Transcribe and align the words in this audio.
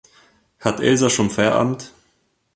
Hat 0.61 0.79
Elsa 0.79 1.11
schon 1.11 1.29
Feierabend? 1.29 1.93